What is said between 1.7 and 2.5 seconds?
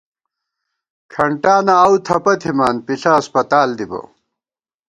آؤو تھپہ